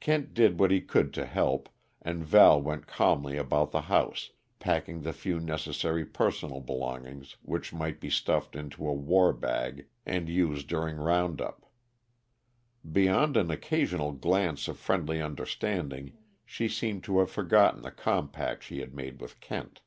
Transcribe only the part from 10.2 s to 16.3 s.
used during round up. Beyond an occasional glance of friendly understanding,